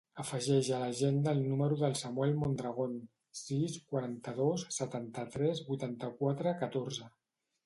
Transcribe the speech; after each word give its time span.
Afegeix 0.21 0.69
a 0.75 0.77
l'agenda 0.83 1.33
el 1.37 1.41
número 1.49 1.77
del 1.81 1.93
Samuel 1.99 2.33
Mondragon: 2.43 2.95
sis, 3.43 3.77
quaranta-dos, 3.93 4.65
setanta-tres, 4.79 5.63
vuitanta-quatre, 5.71 6.57
catorze. 6.65 7.11